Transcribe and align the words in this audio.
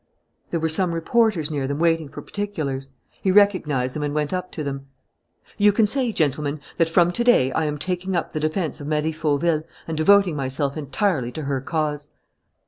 There 0.49 0.59
were 0.59 0.67
some 0.67 0.95
reporters 0.95 1.51
near 1.51 1.67
them 1.67 1.77
waiting 1.77 2.09
for 2.09 2.23
particulars. 2.23 2.89
He 3.21 3.31
recognized 3.31 3.95
them 3.95 4.01
and 4.01 4.15
went 4.15 4.33
up 4.33 4.51
to 4.53 4.63
them. 4.63 4.87
"You 5.59 5.71
can 5.71 5.85
say, 5.85 6.11
gentlemen, 6.11 6.59
that 6.77 6.89
from 6.89 7.11
to 7.11 7.23
day 7.23 7.51
I 7.51 7.65
am 7.65 7.77
taking 7.77 8.15
up 8.15 8.31
the 8.31 8.39
defence 8.39 8.81
of 8.81 8.87
Marie 8.87 9.11
Fauville 9.11 9.61
and 9.87 9.95
devoting 9.95 10.35
myself 10.35 10.75
entirely 10.75 11.31
to 11.33 11.43
her 11.43 11.61
cause." 11.61 12.09